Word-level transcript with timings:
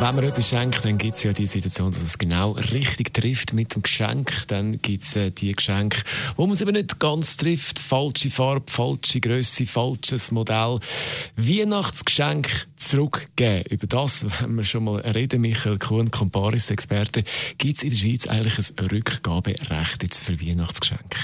wenn 0.00 0.14
man 0.14 0.24
etwas 0.24 0.48
schenkt, 0.48 0.82
dann 0.82 0.96
gibt 0.96 1.16
es 1.16 1.22
ja 1.24 1.32
die 1.34 1.46
Situation, 1.46 1.92
dass 1.92 2.02
es 2.02 2.16
genau 2.16 2.52
richtig 2.52 3.12
trifft 3.12 3.52
mit 3.52 3.74
dem 3.74 3.82
Geschenk. 3.82 4.32
Dann 4.46 4.80
gibt 4.80 5.02
es 5.02 5.14
äh, 5.14 5.30
die 5.30 5.52
Geschenke, 5.52 6.02
wo 6.36 6.46
man 6.46 6.54
es 6.54 6.62
eben 6.62 6.72
nicht 6.72 6.98
ganz 6.98 7.36
trifft. 7.36 7.78
Falsche 7.78 8.30
Farbe, 8.30 8.64
falsche 8.72 9.20
Größe, 9.20 9.66
falsches 9.66 10.30
Modell. 10.30 10.80
Weihnachtsgeschenk 11.36 12.48
zurückgeben. 12.76 13.64
Über 13.68 13.86
das, 13.86 14.24
wenn 14.40 14.54
wir 14.54 14.64
schon 14.64 14.84
mal 14.84 15.00
reden, 15.00 15.42
Michael 15.42 15.78
Kuhn, 15.78 16.10
Comparis-Experte, 16.10 17.22
gibt 17.58 17.76
es 17.76 17.82
in 17.82 17.90
der 17.90 17.96
Schweiz 17.98 18.26
eigentlich 18.26 18.72
ein 18.78 18.86
Rückgaberecht 18.86 20.02
jetzt 20.02 20.24
für 20.24 20.40
Weihnachtsgeschenke? 20.40 21.18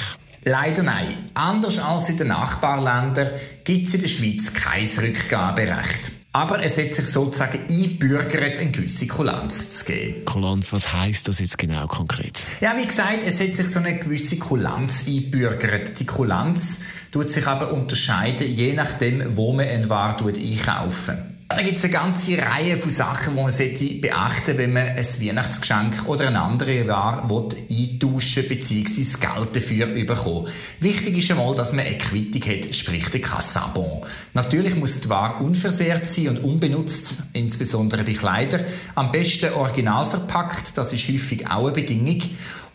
Leider 0.45 0.83
nein. 0.83 1.31
Anders 1.33 1.79
als 1.79 2.11
in 2.11 2.19
den 2.19 2.29
Nachbarländern 2.29 3.31
gibt 3.65 3.87
es 3.87 3.95
in 3.95 4.03
der 4.03 4.09
Schweiz 4.09 4.53
kein 4.53 4.87
Rückgaberecht. 4.87 6.13
Aber 6.37 6.63
es 6.63 6.77
hat 6.77 6.93
sich 6.93 7.07
sozusagen 7.07 7.61
einbürgert, 7.71 8.59
eine 8.59 8.71
gewisse 8.71 9.07
Kulanz 9.07 9.79
zu 9.79 9.87
geben. 9.87 10.27
Kulanz, 10.27 10.71
was 10.71 10.93
heißt 10.93 11.29
das 11.29 11.39
jetzt 11.39 11.57
genau 11.57 11.87
konkret? 11.87 12.47
Ja, 12.61 12.77
wie 12.77 12.85
gesagt, 12.85 13.21
es 13.25 13.41
hat 13.41 13.57
sich 13.57 13.67
so 13.67 13.79
eine 13.79 13.99
gewisse 13.99 14.37
Kulanz 14.37 15.07
einbürgert. 15.09 15.99
Die 15.99 16.05
Kulanz 16.05 16.81
tut 17.11 17.31
sich 17.31 17.47
aber 17.47 17.73
unterscheiden, 17.73 18.55
je 18.55 18.75
nachdem, 18.75 19.35
wo 19.35 19.55
man 19.55 19.67
eine 19.67 19.89
Ware 19.89 20.27
einkaufen. 20.27 21.36
Da 21.49 21.63
gibt 21.63 21.77
es 21.77 21.85
eine 21.85 21.93
ganze 21.93 22.39
Reihe 22.39 22.77
von 22.77 22.91
Sachen, 22.91 23.37
die 23.37 23.41
man 23.41 24.01
beachten 24.01 24.47
sollte, 24.47 24.59
wenn 24.59 24.73
man 24.73 24.89
ein 24.89 24.97
Weihnachtsgeschenk 24.97 26.09
oder 26.09 26.27
eine 26.27 26.41
andere 26.41 26.89
Ware 26.89 27.23
eintauschen 27.71 28.49
bzw. 28.49 29.05
Geld 29.21 29.55
dafür 29.55 29.87
bekommen 29.87 30.49
Wichtig 30.81 31.19
ist 31.19 31.31
einmal, 31.31 31.55
dass 31.55 31.73
man 31.73 31.87
eine 31.87 31.99
Quittung 31.99 32.43
hat, 32.51 32.75
sprich 32.75 33.09
den 33.11 33.23
Kassabon. 33.23 34.05
Natürlich 34.35 34.75
muss 34.75 34.99
die 34.99 35.09
Ware 35.09 35.43
unversehrt 35.45 36.11
sein 36.11 36.31
und 36.31 36.39
unbenutzt, 36.39 37.15
insbesondere 37.33 38.03
bei 38.03 38.15
Kleidern. 38.15 38.65
Am 38.97 39.13
besten 39.13 39.53
original 39.53 40.05
verpackt, 40.05 40.77
das 40.77 40.93
ist 40.93 41.09
häufig 41.09 41.47
auch 41.47 41.67
eine 41.67 41.73
Bedingung. 41.73 42.23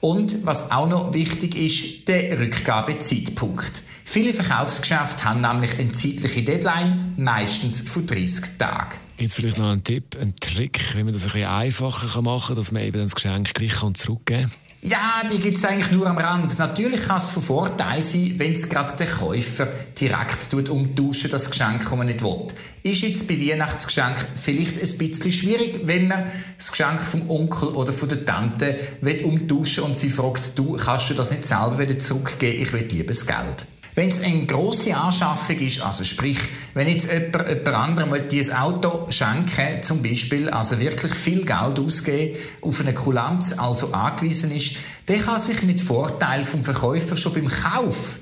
Und 0.01 0.45
was 0.45 0.71
auch 0.71 0.89
noch 0.89 1.13
wichtig 1.13 1.55
ist, 1.55 2.07
der 2.07 2.39
Rückgabezeitpunkt. 2.39 3.83
Viele 4.03 4.33
Verkaufsgeschäfte 4.33 5.23
haben 5.23 5.41
nämlich 5.41 5.77
eine 5.79 5.91
zeitliche 5.91 6.41
Deadline, 6.41 7.13
meistens 7.17 7.81
von 7.81 8.05
30 8.07 8.57
Tagen. 8.57 8.97
Es 9.17 9.35
vielleicht 9.35 9.59
noch 9.59 9.69
einen 9.69 9.83
Tipp, 9.83 10.17
einen 10.19 10.35
Trick, 10.37 10.95
wie 10.95 11.03
man 11.03 11.13
das 11.13 11.23
ein 11.25 11.33
bisschen 11.33 11.47
einfacher 11.47 12.21
machen 12.23 12.47
kann, 12.47 12.55
dass 12.55 12.71
man 12.71 12.81
eben 12.81 12.97
das 12.97 13.13
Geschenk 13.13 13.53
gleich 13.53 13.75
zurückgeben 13.93 14.49
kann? 14.49 14.70
Ja, 14.83 15.21
die 15.31 15.37
gibt 15.37 15.57
es 15.57 15.63
eigentlich 15.63 15.91
nur 15.91 16.07
am 16.07 16.17
Rand. 16.17 16.57
Natürlich 16.57 17.03
kann 17.03 17.17
es 17.17 17.29
von 17.29 17.43
Vorteil 17.43 18.01
sein, 18.01 18.33
wenn 18.37 18.53
es 18.53 18.67
gerade 18.67 18.95
der 18.97 19.05
Käufer 19.05 19.67
direkt 19.99 20.49
tut, 20.49 20.69
umtauschen, 20.69 21.29
das 21.29 21.51
Geschenk, 21.51 21.81
das 21.83 21.95
man 21.95 22.07
nicht 22.07 22.23
will. 22.23 22.47
Ist 22.81 23.03
jetzt 23.03 23.27
bei 23.27 23.39
Weihnachtsgeschenk 23.39 24.15
vielleicht 24.41 24.81
ein 24.81 24.97
bisschen 24.97 25.31
schwierig, 25.31 25.81
wenn 25.83 26.07
man 26.07 26.31
das 26.57 26.71
Geschenk 26.71 26.99
vom 26.99 27.29
Onkel 27.29 27.67
oder 27.69 27.93
von 27.93 28.09
der 28.09 28.25
Tante 28.25 28.79
will 29.01 29.23
umtauschen 29.23 29.83
und 29.83 29.99
sie 29.99 30.09
fragt, 30.09 30.57
du 30.57 30.75
kannst 30.77 31.11
du 31.11 31.13
das 31.13 31.29
nicht 31.29 31.45
selber 31.45 31.77
wieder 31.77 31.99
zurückgeben, 31.99 32.63
ich 32.63 32.73
will 32.73 32.87
lieber 32.89 33.09
das 33.09 33.27
Geld. 33.27 33.67
Wenn 33.93 34.09
es 34.09 34.21
eine 34.21 34.45
grosse 34.45 34.95
Anschaffung 34.95 35.59
ist, 35.59 35.81
also 35.81 36.05
sprich, 36.05 36.37
wenn 36.73 36.87
jetzt 36.87 37.11
jemand, 37.11 37.49
jemand 37.49 37.67
anderem 37.67 38.29
dieses 38.29 38.53
Auto 38.53 39.07
schenken, 39.09 39.83
zum 39.83 40.01
Beispiel, 40.01 40.49
also 40.49 40.79
wirklich 40.79 41.13
viel 41.13 41.45
Geld 41.45 41.77
ausgeben, 41.77 42.37
auf 42.61 42.79
eine 42.79 42.93
Kulanz 42.93 43.51
also 43.57 43.91
angewiesen 43.91 44.55
ist, 44.55 44.77
der 45.09 45.19
kann 45.19 45.39
sich 45.39 45.61
mit 45.63 45.81
Vorteil 45.81 46.43
vom 46.43 46.63
Verkäufer 46.63 47.17
schon 47.17 47.33
beim 47.33 47.49
Kauf 47.49 48.19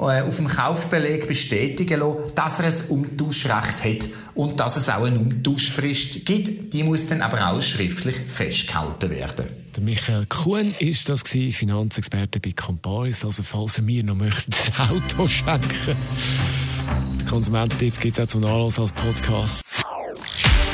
auf 0.00 0.36
dem 0.36 0.48
Kaufbeleg 0.48 1.28
bestätigen 1.28 2.00
lassen, 2.00 2.32
dass 2.34 2.58
er 2.58 2.66
ein 2.66 2.74
Umtauschrecht 2.88 3.84
hat 3.84 4.08
und 4.34 4.58
dass 4.58 4.76
es 4.76 4.88
auch 4.88 5.04
eine 5.04 5.18
Umtauschfrist 5.18 6.24
gibt. 6.24 6.72
Die 6.72 6.82
muss 6.82 7.06
dann 7.06 7.20
aber 7.20 7.46
auch 7.48 7.60
schriftlich 7.60 8.16
festgehalten 8.16 9.10
werden. 9.10 9.46
Der 9.76 9.82
Michael 9.82 10.26
Kuhn 10.26 10.74
ist 10.78 11.08
das 11.08 11.22
gewesen, 11.24 11.52
Finanzexperte 11.52 12.40
bei 12.40 12.52
Comparis. 12.52 13.24
Also 13.24 13.42
falls 13.42 13.78
ihr 13.78 13.84
mir 13.84 14.02
noch 14.02 14.16
möchtet, 14.16 14.54
ein 14.78 14.90
Auto 14.96 15.26
schenken. 15.28 15.96
Den 17.20 17.26
Konsumententipp 17.28 18.00
gibt 18.00 18.18
es 18.18 18.24
auch 18.24 18.30
zum 18.30 18.40
Nachlass 18.40 18.78
als 18.78 18.92
Podcast. 18.92 19.62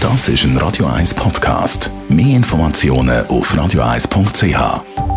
Das 0.01 0.29
ist 0.29 0.45
ein 0.45 0.57
Radio 0.59 0.87
1 0.87 1.15
Podcast. 1.15 1.91
Mehr 2.09 2.37
Informationen 2.37 3.27
auf 3.27 3.53
radio1.ch. 3.53 5.16